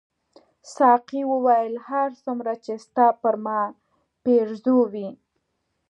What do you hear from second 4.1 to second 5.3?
پیرزو وې.